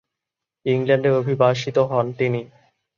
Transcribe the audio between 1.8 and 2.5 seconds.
হন তিনি।